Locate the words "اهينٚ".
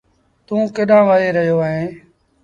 1.65-1.91